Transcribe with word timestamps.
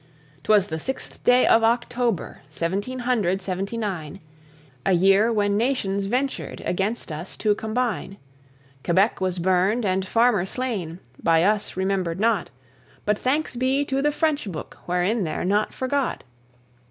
Twas 0.43 0.69
the 0.69 0.79
sixth 0.79 1.23
day 1.23 1.45
of 1.45 1.63
October, 1.63 2.39
seventeen 2.49 2.97
hundred 3.05 3.39
seventy 3.39 3.77
nine, 3.77 4.19
A 4.83 4.93
year 4.93 5.31
when 5.31 5.57
nations 5.57 6.07
ventured 6.07 6.59
against 6.65 7.11
us 7.11 7.37
to 7.37 7.53
combine, 7.53 8.17
Quebec 8.83 9.21
was 9.21 9.37
burned 9.37 9.85
and 9.85 10.03
Farmer 10.03 10.47
slain, 10.47 10.97
by 11.21 11.43
us 11.43 11.77
remembered 11.77 12.19
not; 12.19 12.49
But 13.05 13.19
thanks 13.19 13.55
be 13.55 13.85
to 13.85 14.01
the 14.01 14.11
French 14.11 14.51
book 14.51 14.79
wherein 14.87 15.23
they're 15.23 15.45
not 15.45 15.71
forgot. 15.71 16.23